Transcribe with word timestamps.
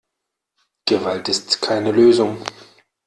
Gewalt 0.87 1.29
ist 1.29 1.61
keine 1.61 1.91
Lösung. 1.91 2.43